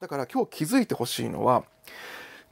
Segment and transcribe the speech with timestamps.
[0.00, 1.62] だから今日気づいてほしいのは、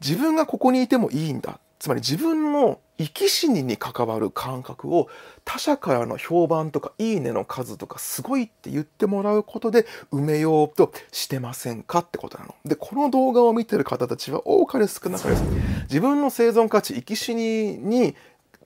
[0.02, 1.58] 自分がここにいてもいいんだ。
[1.78, 5.08] つまり自分の生き死にに関わる感覚を
[5.44, 12.54] 他者からの評判とかいいねの数とかすごいって言ってもらうことで埋めようとしてませんかってことなの。
[12.66, 15.36] で、この動画を見てる方たちは多かれ少なかれ
[15.84, 18.14] 自分の生存価値、生き死にに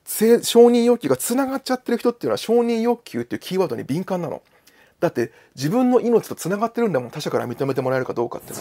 [0.04, 0.26] 承
[0.66, 4.42] 認欲求がつながっちゃってる人っていうのは承認欲求っていうキーワードに敏感なの。
[5.02, 8.54] だって自分の命とつながってるんだもん他者から認めてもらえるかどうかって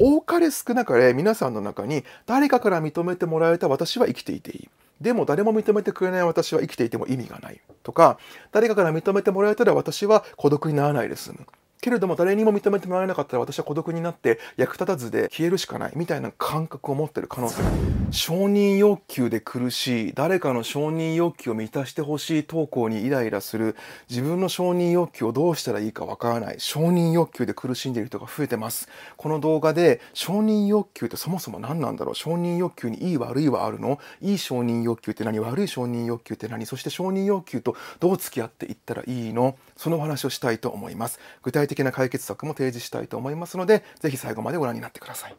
[0.00, 4.68] 多かれ少なかれ皆さんの中に誰かから認めてもらえた私は生きていていい。
[5.00, 8.18] でも誰も認めてくれない私は生きていても意味がないとか
[8.50, 11.46] 誰かから認めてもらえたら私は孤独にならないで済む
[11.80, 17.62] けれども誰にも認めてもらえなかったら私は孤独になって役立たずで消えるしかないみたいな感覚を持ってる可能性
[18.10, 23.76] 承認欲求で苦しい誰かの承認欲求を満たしてほしい投稿にイライラする
[24.08, 28.88] 自分の承認欲求をどうしたらいいかわからない承認欲求で苦しんでいる人が増えてます。
[29.16, 32.14] この動画で承認欲求ってそもそも何なんだろう？
[32.14, 33.98] 承認欲求にいい悪いはあるの？
[34.20, 35.38] いい承認欲求って何？
[35.40, 36.64] 悪い承認欲求って何？
[36.66, 39.56] そして承認欲求とどう付き合っていったらいいの？
[39.76, 41.18] そのお話をしたいと思います。
[41.42, 45.36] 具体的的な解決策も提示したいと思いますので、ぜひ最後までご覧になってください。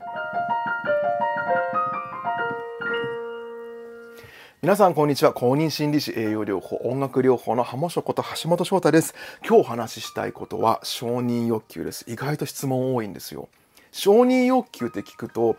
[4.61, 5.33] 皆さんこんにちは。
[5.33, 9.13] 公認心理師栄養療法音楽療法のハモショこと橋本翔太です。
[9.45, 12.05] 今日お話ししたいことは承認欲求です。
[12.07, 13.49] 意外と質問多いんですよ。
[13.91, 15.57] 承認欲求って聞くと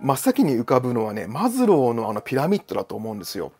[0.00, 3.52] 真っ先に浮かぶのはねマズローのあのピラミッドだと思うんですよ。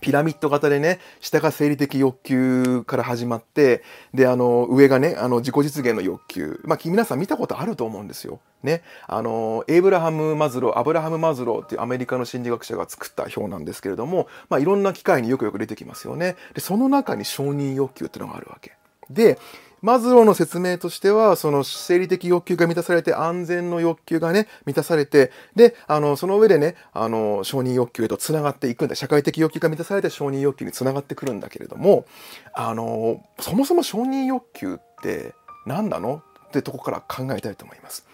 [0.00, 3.82] ピラミッド型でね、下が生理的欲求から始まって、
[4.14, 6.60] で、あの、上がね、あの、自己実現の欲求。
[6.64, 8.40] まあ、皆さん見たことあると思うんですよ。
[8.62, 8.82] ね。
[9.06, 16.36] あの、エイブラハム・マズロー、アブラハム・マズローっていうアメリカの心理学者が作った表なんですけれども、まあ、いろんな機会によくよく出てきますよね。
[16.54, 18.72] で、その中に承認欲求っていうのがあるわけ。
[19.10, 19.38] で、
[19.82, 28.94] マズローの説明としては、その生理的欲求が満たされて、安全の欲求がね、満たされて、で、あの、その上でね、あの、承認欲求へと繋がっていくんだ。
[28.94, 32.06] 社会的欲求が満たされて承認欲求に繋がってくるんだけれども、
[32.52, 35.34] あの、そもそも承認欲求って
[35.66, 36.22] 何なの？
[36.46, 38.06] ってとこから考えたいと思います。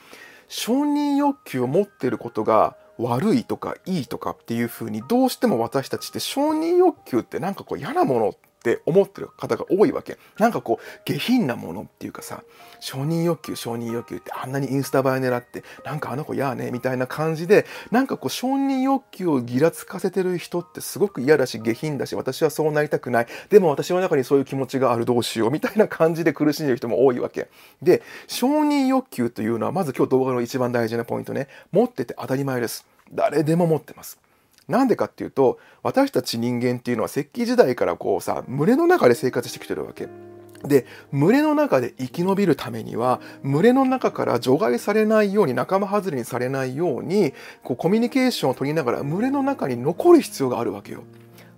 [0.48, 10.16] 承認欲求を持っていることが悪いとかいいとかっていうふうにどうしても私たちって承認欲求ってなんかこう嫌なものって思ってる方が多いわけ。
[10.38, 12.44] なんかこう、下品なものっていうかさ、
[12.78, 23.26] 承認欲求、承認欲求ってあんなにインスタ映え狙って、なんかあの子やね、みたいな感じで、なんかこう、承認欲求をギラつかせてる人ってすごく嫌だし、下品だし、私はそうなりたくない。
[23.50, 27.48] でも私の中にそういう気持ちがある、どうしよう、みたいな感じで苦しんでる人も多いわけ。
[27.82, 32.86] で、承認欲求というのは、まず今日動画の一番大事なポイントね、持ってて当たり前です。
[33.12, 34.21] 誰でも持ってます。
[34.68, 40.08] なんでかっていうと私たち人間っていうのは石器時代からこうさ群れの中で生活してきてるわけ。
[40.64, 47.32] で群れの中で生き延びるためには群れの中から除外されないように仲間外れにされないように
[47.64, 51.02] こうコミュニケーションを取りながら群れの中に残る必要があるわけよ。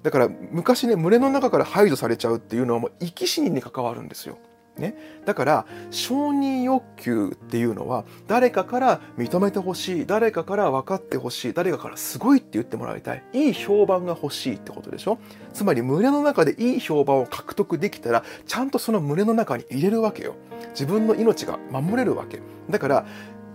[0.03, 4.39] だから昔ね群れの中から排除されちゃうっていうのはもう生き死にに関わるんですよ。
[4.77, 13.23] ね、だから承認欲求っていうのは誰かから認めてほしい誰かから分かってほしい誰かからすごいって言ってもらいたい。
[13.33, 15.19] いい評判が欲しいってことでしょ？
[15.53, 20.35] つまり群れの中でいい評判を獲得できたらちゃんとその群れの中に入れるわけよ。
[20.71, 22.41] 自分の命が守れるわけ。
[22.69, 23.07] だから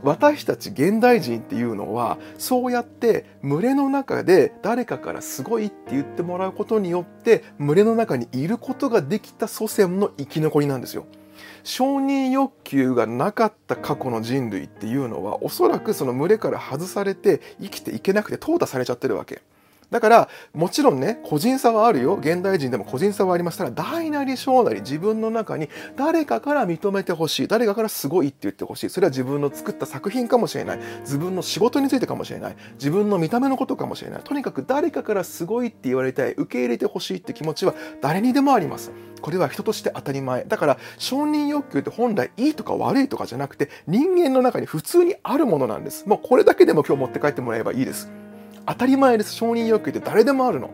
[0.03, 11.05] 私たち現代人っていうのはそうやって群れの中で誰かからすごいって言ってもらうことによって群れの中にいることができた祖先の生き残りなんですよ。
[11.63, 19.41] 承認欲求がなかった過去の人類っていうのはおそらくその群れから外されて生きていけなくて淘汰されちゃってるわけ。
[19.91, 22.15] だから、もちろんね、個人差はあるよ。
[22.15, 27.47] 現代人でも個人差はありますから、大なり小なり自分の中に誰かから認めてほしい。
[27.47, 28.89] 誰かからすごいって言ってほしい。
[28.89, 30.79] それは自分の作った作品かもしれない。
[31.01, 32.55] 自分の仕事についてかもしれない。
[32.75, 34.21] 自分の見た目のことかもしれない。
[34.23, 36.33] とにかく誰かからすごいって言われたい。
[36.33, 38.91] 受け入れてほしいって気持ちは誰にでもあります。
[39.21, 40.43] これは人として当たり前。
[40.45, 46.07] だから、承認欲求って本来いいとか悪いとかじゃなくて、人間の中に普通にあるものなんです。
[46.07, 48.09] もうこれだけでも今日持って帰ってもらえばいいです。
[48.69, 49.33] 当たり前です。
[49.33, 50.69] 承認欲求って誰でもあるの。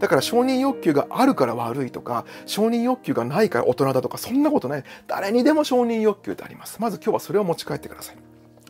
[0.00, 4.84] だから承認欲求があるから悪いとか承認欲求がないから大人だとかそんなことない。
[5.06, 6.78] 誰にでも承認欲求ってあります。
[6.80, 8.16] まず今日はそれを持ち帰ってください。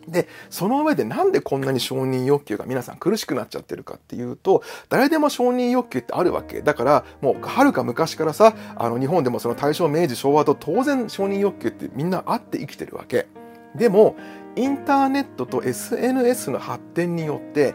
[0.08, 6.60] で、その上でなんでこんなに承認欲求が皆さん苦しくなっちゃってるかっていうと、誰でも承認欲求ってあるわけ。
[6.60, 13.26] だから、もう、はるか昔からさ、あの、日本でもその大正、明治、昭和と当然承認欲求ってみんなあって生きてるわけ。
[13.74, 14.14] でも、
[14.56, 17.74] インターネットと SNS の発展によって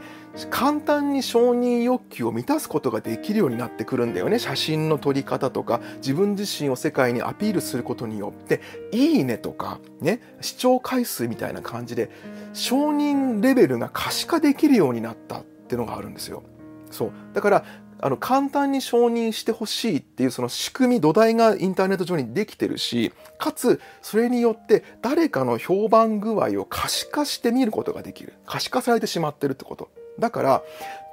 [0.50, 4.40] 簡単に承認欲求を満たすことができるようになってくるんだよね。
[4.40, 8.62] 写真の撮り方とか自分自身を世界にアピールすることによって
[8.92, 12.10] 「いいね」とか、ね、視聴回数みたいな感じで
[12.54, 16.44] 承認レベルが可視化できるようになったってのがあるんですよ。
[16.90, 17.12] そう。
[17.34, 17.66] だから
[18.04, 28.34] あの簡単に承認してほしいっていうその仕組み土台がインターネット上にできてるしかつそれによって誰かの評判具合を可視化して見ることができる。
[28.46, 29.90] 可視化されてしまってるってこと。
[30.22, 30.64] だから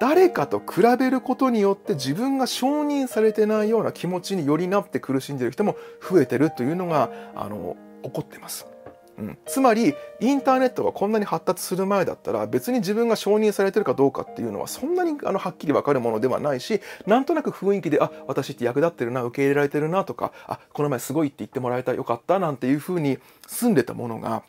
[0.00, 5.76] 誰かと比べることによって自分が承認されてないような気持ちによりなって苦しんでる人も
[6.08, 8.66] 増えてるというのがあの起こってます。
[9.19, 23.19] うん、つまりインターネットがこんなに発達する前だったら別に自分が承認されてるかどうかっていうのはそんなにあのはっきり分かるものではないしなんとなく雰囲気であ私って役立ってるな受け入れられてるなとかあこの前すごいって言ってもらえたよかったなんていうふうに
[23.49, 24.44] 住んでたものが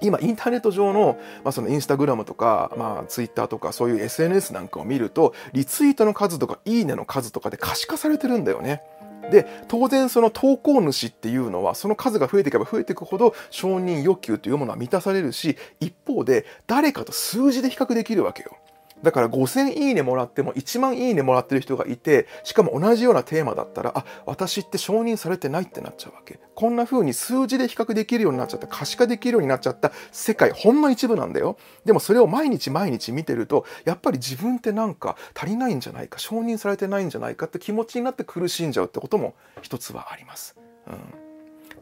[0.00, 8.82] 今インターネット上の,、まあそのインスタグラムとか、まあ、ツイッターとかそういう SNS なんかを見るとリツイートの数とかいいねの数とかで可視化されてるんだよね。
[9.30, 18.56] で当然その投稿主っていうのはその数が増えていけば増えていくほど承認欲求というものは満たされるし一方で誰かと数字で比較できるわけよ。
[19.02, 26.38] だから5000いいねもらっても1万いいねもらってる人がいてしかも同じようなテーマだったらあ私って承認されてないってなっちゃうわけ。
[26.54, 31.58] こんな風に数字で比較できるようになっちゃった可視化できるようになっちゃった世界ほんの一部なんだよ。
[31.84, 40.56] でもそれを毎日毎日見てるとやっぱり自分ってなんか足りないんじゃないか承認されてないんじゃないかって気持ちになって苦しんじゃうってことも一つはあります。
[40.86, 41.25] うん。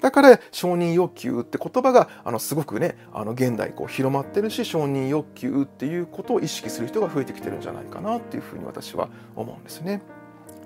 [0.05, 10.03] だから承認欲求って言葉があのすごくねあの現代こう広まってるし承認欲求っていうことを意識する人が増えてきてるんじゃないかなっていうふうに私は思うんですね。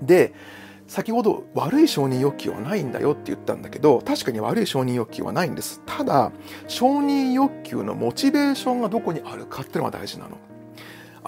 [0.03, 0.35] で
[0.89, 6.33] 先ほど悪い承認欲求はないんだよって言ったんだけど確かに悪い承認欲求はないんですただ
[6.67, 10.37] 承認欲求のモチベーションがどこにあるかっていうのが大事なの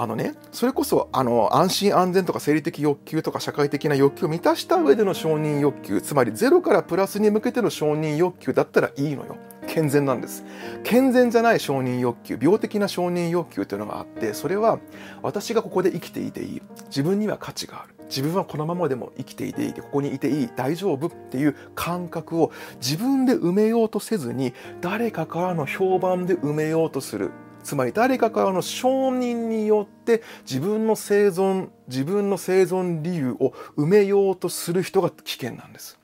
[0.00, 9.37] あのね、それこそあの安心安全とか生理的欲求とか社会的な欲求を満たした上での承認欲求つまりゼロからプラスに向けての承認欲求だったらいいのよ。
[9.67, 10.43] 健全なんです。
[10.85, 14.79] 健全じゃない承認欲求病的な承認欲求というのがあってそれは
[15.20, 16.62] 私がここで生きていていい。
[16.87, 17.94] 自分には価値がある。
[18.05, 19.73] 自分はこのままでも生きていていい。
[19.75, 20.50] ここにいていい。
[20.56, 27.32] 大丈夫っていう感覚を自分で埋めようとせずに誰かからの評判で埋めようとする。
[27.62, 36.01] つまり誰かからの承認によって自分の生存自分の生存理由を埋めようとする人が危険なんです。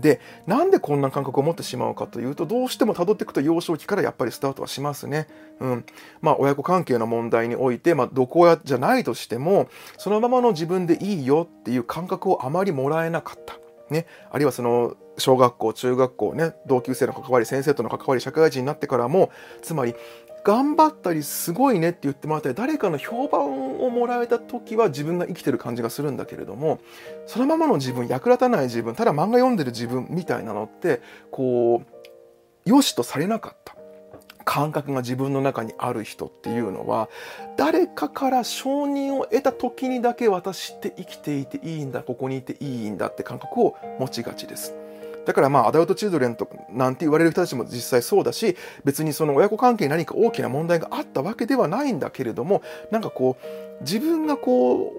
[0.00, 5.26] でなんでこんな感覚を持ってしまうかというとどうしても辿っていくと幼少期からやっぱりスタートはしますね。
[5.60, 5.84] うん
[6.20, 13.56] まあ、親子関係の問題において、まあ、毒親じゃないとしてもそのままの自分でいいよっていう感覚をあまりもらえなかった。
[13.90, 19.30] ね、あるいはその小学校中学校ね同級生の関わり先生との関わり社会人になってからも
[19.62, 19.94] つまり
[20.44, 26.80] 頑張ったりすごいねって言ってもらったり誰かの評判をもらえた時は自分が生きてる感じがするんだけれども
[27.26, 31.00] そのままの自分役立たない自分ただ漫画読んでる自分みたいなのって
[31.30, 32.08] こう
[32.64, 33.76] 良しとされなかった
[34.44, 37.10] 感覚が自分の中にある人っていうのは
[37.58, 44.74] 誰かから承認を得た時にだけ私って生きていていいんだここにいていいんだって感覚を持ちがちです。
[45.28, 54.94] だからまあアダルトチルドレンとなんて言われる人たちも実際そうだし別にその親子関係に何か大きな問題があったわけではないんだけれどもなんかこう自分がこ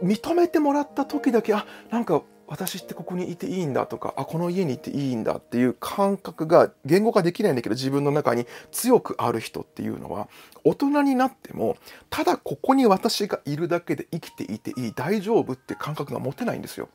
[0.00, 10.26] う認めてもらった時だけあなんか私ってここにいていいんだとかあこの家にいていいんだっていう感覚が言語化できないんだけど自分の中に強くある人っていうのは
[10.64, 11.76] 大人になっても
[12.08, 16.88] ただここに私がいるだけで生きていていい大丈夫って感覚が持てないんですよ。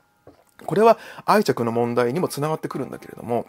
[0.66, 3.48] これは愛着の問題にもつながってくるんだけれども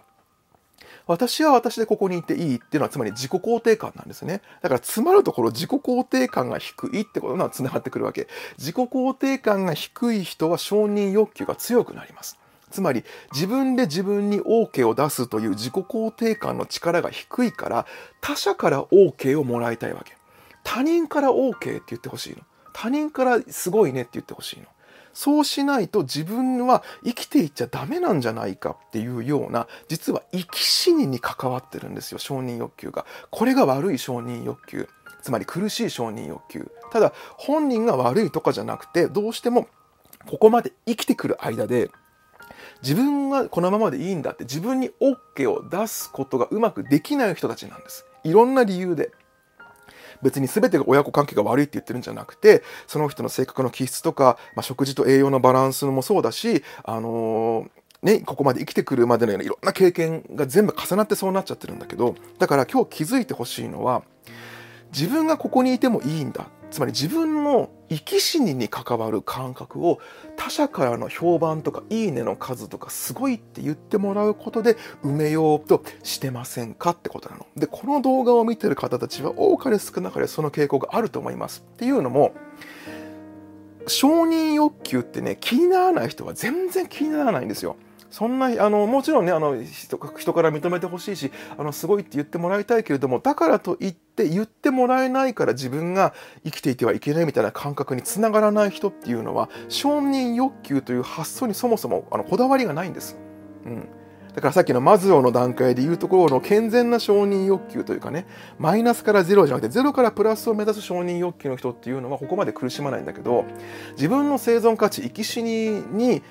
[1.07, 4.43] 私は私でここにいていいっていうのはつまり自己肯定感なんですね。
[4.61, 8.27] だから詰まるところ自己肯定感が低いってことがつながってくるわけ。
[8.59, 12.39] 自己肯定感が低い人は承認欲求が強くなります。
[12.73, 17.87] つまり自分で自分に OK を出すという自己肯定感の力が低いから
[18.21, 20.17] 他者から OK をもらいたいわけ。
[20.65, 22.39] 他人から OK って言ってほしいの。
[22.73, 24.67] 他人からすごいねって言ってほしいの。
[25.17, 33.07] そうしないと自分は生きていっちゃダメなんじゃないかっていうような実は生き死にに関わってるんですよ承認欲求が。
[33.31, 34.87] これが悪い承認欲求。
[35.23, 36.71] つまり苦しい承認欲求。
[36.93, 39.69] ただ本人が悪いとかじゃなくてどうしても
[40.27, 41.91] ここまで生きてくる間で
[42.83, 48.05] 自分はこのままでいいんだって自分に OK を出すことがうまくできない人たちなんです。
[48.23, 49.13] いろんな理由で。
[50.23, 57.71] 別に全てが親子関係が悪いって言ってるんじゃなくてその人の性格の気質とか、まあ、食事と栄養のバランスもそうだし、あのー
[58.03, 64.03] ね、ここまで生きてくるまでのようないろんな経験が全部重なってそうなっちゃってるんだけどだから今日気づいてほしいのは
[64.93, 66.47] 自分がここにいてもいいんだ。
[66.71, 70.01] つまり自分の生き死にに関わる感覚を
[70.37, 77.47] 他者からの評判とかいいねの数とかすごいって言ってもらうことで埋めようとしてませんかってことなの。
[77.57, 81.65] で、この動画を見てる方たちは多かれ少なかれその傾向があると思います。
[81.75, 82.33] っていうのも、
[83.87, 87.77] 承認欲求ってね、気にならない人は全然気にならないんですよ。
[88.17, 103.19] そんなあのもちろんねあの人人から認めてほしいしあのすごいって言ってもらいたいけれどもだからといって言ってもらえないから自分が生きていてはいけないみたいな感覚につながらない人っていうのは承認欲求という発想にそもそもあのこだわりがないんです。
[103.67, 103.89] うん
[104.37, 108.27] だからさっきのマズローの段階でいうところの健全な承認欲求というかね、
[108.59, 113.47] マイナスからゼロじゃなくてゼロからプラスを目指す承認欲求の人っていうのはここまで苦しまないんだけど、
[113.93, 116.23] 自分の生存価値、生き死にに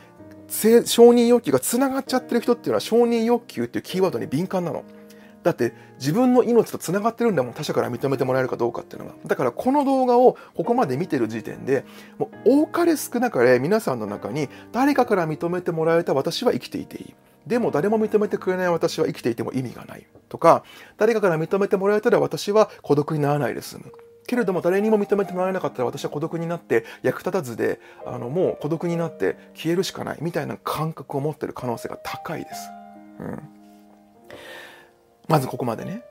[0.48, 4.84] 承認欲求がつながっちゃってる人っていうのは承認欲求っていうキーワードに敏感なの。
[5.44, 7.54] だって自分の命とつながってるんだもん。
[7.54, 9.16] 他者から認めてもらえるかどうかっていうのが。
[9.28, 11.86] だからこの動画をここまで見てる時点で
[12.18, 17.14] もう多かれ少なかれ皆さんの中に誰かから認めてもらえた私は生きていていい。
[17.46, 20.08] でも誰も認めてくれない私は生きていても意味がない。
[20.30, 20.64] とか
[20.98, 23.94] 誰かから認めてもらえたら私は孤独にならないで済む。
[24.28, 32.70] けれども誰にも認めてもらえなかったら私は孤独になって役立たずであのもう孤独になって消えるしかないみたいな感覚を持ってる可能性が高いです。
[33.20, 33.42] うん、
[35.28, 36.04] まずここまでね。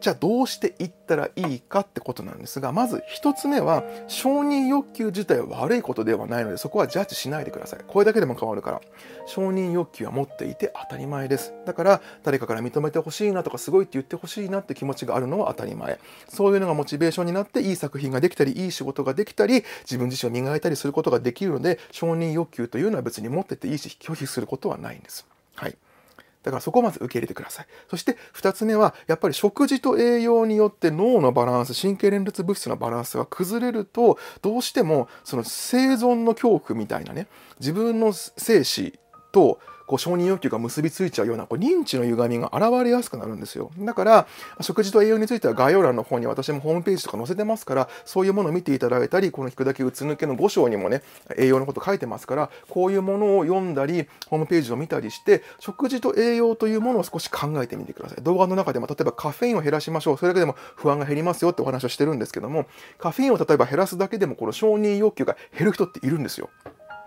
[0.00, 7.80] じゃあどうしていったらいいかってことなんですが、まず一つ目は、承認欲求自体は悪いことではないので、そこはジャッジしないでください。
[7.86, 8.80] これだけでも変わるから。
[9.26, 11.52] 承認欲求は持っていて当たり前です。
[11.66, 15.98] だから、誰かから認めてほしいなとか、すごいって言ってほしいなって気持ちがあるのは当たり前。
[16.28, 25.26] そういうのがモチベーションになって、いい作品ができたり、いい仕事ができたり、自分自身を磨いたりすることができるので、承認欲求というのは別に持ってていいし、拒否することはないんです。
[25.56, 25.76] はい。
[26.42, 27.66] だからそこをまず受け入れてください。
[27.88, 37.26] そして2つ目は、やっぱり食事と栄養によって脳のバランス、神経連立物質のバランスが崩れると、どうしてもその生存の恐怖みたいなね、
[37.58, 38.98] 自分の生死
[39.32, 43.72] とこう承認欲求が結びついちゃうようなこう認知の歪みが現れやすくなるんですよ。
[43.76, 44.26] だから、
[44.60, 51.02] 食事と栄養については概要欄の方に私もホームページとか載せてますから、そういうものを見ていただいたり、この引くだけうつ抜けの5章にもね、
[51.36, 58.22] 栄養のこと書いてますから、こういうものを読んだり、ホームページを見たりして、食事と栄養というものを少し考えてみてください。
[58.22, 60.18] 動画の中でも、例えばカフェインを減らしましょう。
[60.18, 62.66] それだけでも不安が減りますよってお話をしてるんですけども、
[62.98, 66.48] カフェインを例えば減らすだけでも、この承認欲求が減る人っているんですよ。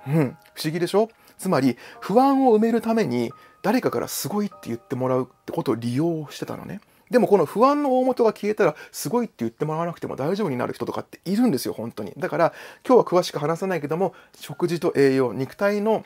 [0.05, 1.07] うん、不思議でしょ？
[1.43, 6.79] つまり不安を埋めるために誰かからすごいって言ってもらうってことを利用してたのね。
[7.09, 12.13] でもこの不安の大元が消えたらすごいって言ってもらわなくても大丈夫になる人とかっているんですよ本当に。
[12.17, 12.53] だから
[12.87, 16.05] 今日は詳しく話さないけども食事と栄養肉体の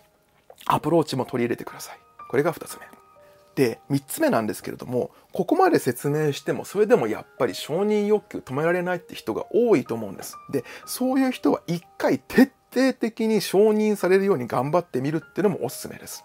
[0.65, 2.00] アプローチも取り入れてください。
[2.29, 2.88] これが2つ目。
[3.53, 10.36] で3つ目なんですけれどもここまで説明してもそれでもやっぱり承認欲求止められないって人が多いと思うんです。
[10.51, 16.24] でそういう人は一回徹定的に承認されるように頑張ってみるっていうのもおすすめです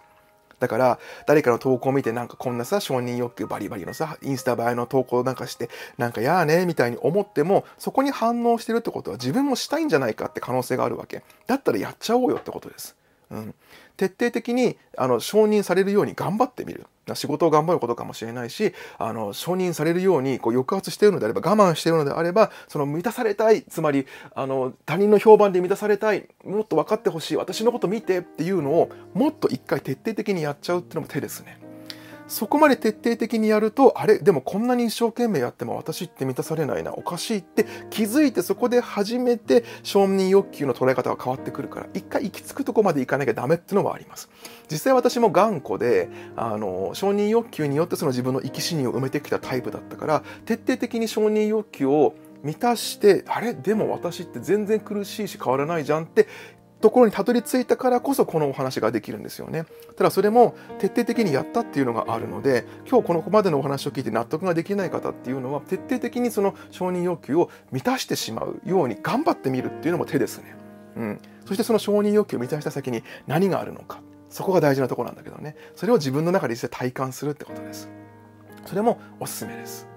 [0.60, 5.68] だから、誰かの投稿を見てなんかこんなさ、承認欲求バリバリのさ、インスタ映えの投稿なんかして、
[5.98, 11.24] なんかやーね、みたいに思っても、そこに反応してるってことは自分もしたいんじゃないかって可能性があるわけ。
[11.48, 12.94] だったらやっちゃおうよってことです。
[13.36, 13.54] ん。
[13.96, 31.61] 徹底的にあの承認されるように頑張ってみる仕事を頑張ることかもしれないしあの承認されるようにこう抑圧しているのであれば我慢しているのであればその満たされたいつまりあの他人の評判で満たされたいもっと分かってほしい私のこと見てっていうのをもっと一回徹底的にやっちゃうっていうのも手ですね。
[32.32, 44.30] そこまで徹底的にやると、あれでもこんなに一生懸命やっても私って満たされないな、おかしいって気づいてそこで初めて承認欲求の捉え方が変わってくるから、一回行き着くとこまで行かなきゃダメっていうのはあります。
[44.70, 56.26] 実際私も頑固で、あの、承認欲求によってその自分の生き死にを埋めてきたタイプだったから、徹底的に承認欲求を満たしてあれでも私って全然苦しいし変わらないじゃんって
[56.82, 59.64] ところにたどり着いたからこそこのお話ができるんですよね。
[59.96, 70.56] ただそれも徹底的にやったっていうのがあるので今日このここまでのお話を聞いて納得ができない方っていうのは徹底的にその承認欲求を満たしてしまうように頑張ってみるっていうのも手ですね。
[70.96, 77.88] うん、そしてその承認欲求を満たした先に何があるのかそこが大事なところなんだけどねそれを自分の中で実際体感するってことです。
[78.66, 79.91] それもおすすめです。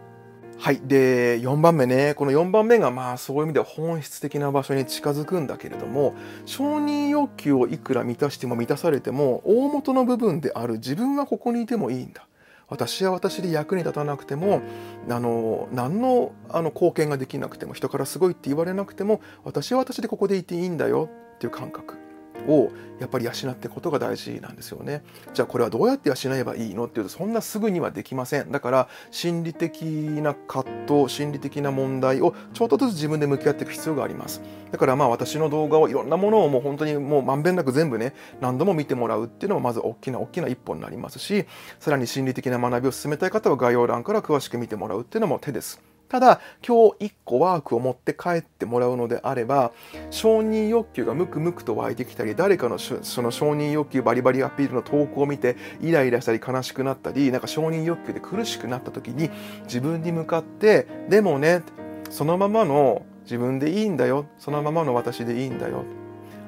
[0.57, 0.79] はい。
[0.83, 2.13] で、4番目ね。
[2.15, 12.27] この4番目が、まあ、そういう意味では本質的な場所に近づくんだけれども、承認欲求をいくら満たしても満たされても、大元の部分である自分はここにいてもいいんだ。
[12.67, 14.61] 私は私で役に立たなくても、
[15.09, 22.04] あの、何のあの貢献ができなくても、人からすごいって言われなくても、私は私でここでいていいんだよっていう感覚。
[22.47, 25.03] をやっぱり養っていくことが大事なんですよね。
[25.33, 28.51] じゃあこれはどうやって養えばいいのっていうとそんなすぐにはできません。
[28.51, 34.41] だから心理的な葛藤、心理的な問題をちょっとずつ自分で向き合っていく必要があります。
[34.71, 41.45] だからまあ私の動画をいろんなものをもう本当にもうまんべんなく全部ね何度も見てもらうっていうのもまず大きな大きな一歩になりますし
[41.79, 45.94] さらに心理的な学びを進めたい方は概要欄から詳しく見てもらうっていうのも手です。
[46.09, 49.71] ただ今日1個ワークを持って帰ってもらうのであれば
[50.11, 59.29] 承認欲求がムクムクと湧いてきたり誰かのその承認欲求バリバリアピールの投稿を見てイライラしたり悲しくなったりなんか承認欲求で苦しくなった時に
[59.63, 61.63] 自分に向かってでもね
[62.09, 65.83] そのままの自分でいいんだよそのままの私でいいんだよ。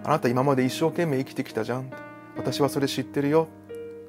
[0.04, 1.92] あなた今まで一生懸命生きてきたじゃん。
[2.38, 3.48] 私はそれ知ってるよ、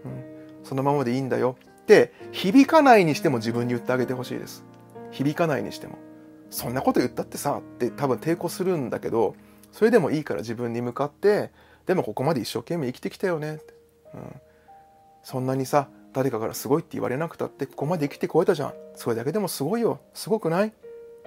[0.04, 0.24] うん、
[0.62, 1.56] そのままでいいんだよ。
[1.82, 4.64] って響かないにしても自分に言ってあげてほしいです。
[5.10, 5.98] 響かないにしても。
[6.50, 9.36] そんなこと言ったってさって多分抵抗するんだけど
[9.70, 11.50] それでもいいから自分に向かって
[11.86, 13.74] でもここまで一生懸命生きてきたよねって、
[14.14, 14.20] うん、
[15.22, 18.72] そんなにさ誰かからすごいって言われなくたってここまで生きてこえたじゃん。
[18.94, 20.00] それだけでもすごいよ。
[20.14, 20.68] すごくない？
[20.68, 20.72] っ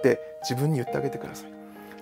[0.02, 1.52] て自分に言ってあげてください。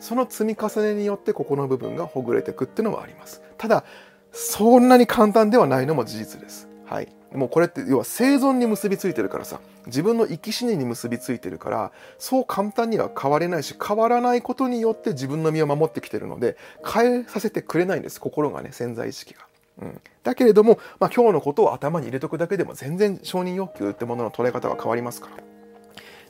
[0.01, 3.43] その積み重ねによってここの部分がほぐれていくっていうのはあります。
[3.59, 3.85] ただ
[4.33, 6.70] そんなに簡単ではないのも事実です。
[6.90, 19.47] はいもうこれって要は生存に結びついてるからさ自分の生き死にに結びついてるからそう簡単には変われないし変わらないことによって自分の身を守ってきてるので変えさせてくれないんです心がね潜在意識が。
[19.78, 25.42] うん、だけれども、まあ、今日のことを頭に入れとくだけでも全然承認欲求ってものの捉え方は変わりますから。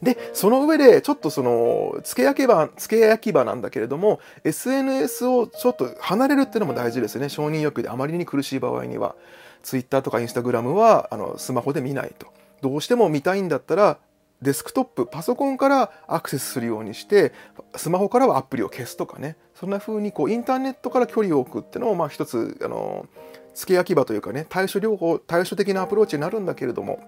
[0.02, 7.28] で、その上で、ちょっとその、付け焼き場、付け焼き場なんだけれども、SNS をちょっと離れるっていうのも大事ですよね。
[7.28, 9.16] 承認欲求であまりに苦しい場合には。
[9.62, 12.26] ツイッターとかインスタグラムはあのスマホで見ないと。
[12.60, 13.98] どうしても見たいんだったら
[14.42, 17.32] デスクトップパソコンからアクセスするようにして
[17.76, 19.36] スマホからはアプリを消すとかね。
[19.54, 23.06] そんな風にこうインターネットから距離を置くっていうのもまあ一つあの
[23.54, 27.00] 付け焼き場というかね対処療法対処的なアプローチになるんだけれども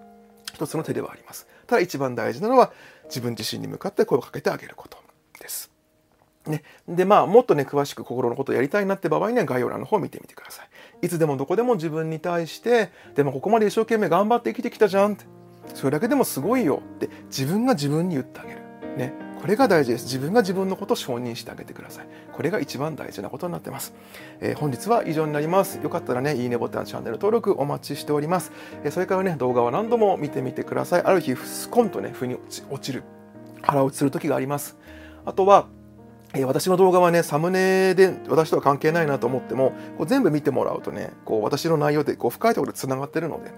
[0.53, 1.47] 一つの手ではあります。
[1.65, 2.71] ただ一番大事なのは
[3.05, 4.97] 自分自身に向かって声をかけてあげること
[5.39, 5.72] です。
[6.47, 11.05] ね、でまあもっとね詳しく心のことをやりたいなって場合には概要欄の方を見てみてください。
[11.05, 15.25] いつでもどこでも自分に対してでもここまで一生懸命頑張って生きてきたじゃんって。
[15.73, 18.59] それだけでもすごいよって自分が自分に言ってあげる。
[18.97, 19.13] ね。
[19.39, 20.05] これが大事です。
[20.05, 22.07] 自分が自分のことを承認してあげてください。
[22.31, 23.93] これが一番大事なことになってます、
[24.39, 25.79] えー、本日は以上になります。
[25.83, 28.51] よかったらねいいねボタンチャンネル登録お待ちしております、
[28.83, 31.01] えー、それからね動画は何度も見てみてください。
[31.03, 32.37] ある日スコンとね腑に
[32.69, 33.03] 落ちる。
[33.61, 34.77] 腹落ちする時があります。
[35.25, 35.67] あとは
[36.35, 43.51] え私の動画はね、サムネで私とは関係ないなと思っても、こう全部見てもらうとね、こう私の内容でこう深いところで繋がってるので、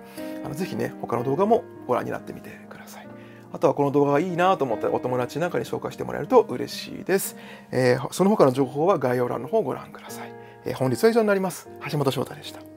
[0.43, 3.07] あのぜひね、他の動画もご覧になってみてください。
[3.53, 7.38] あとはこの動画がいいなと思ったらお友達なんかに紹介してもらえると嬉しいです。
[7.71, 10.33] えー、その他の情報は概要欄の方をご覧ください。
[10.65, 11.69] えー、本日は以上になります。
[11.89, 12.74] 橋本翔太でした。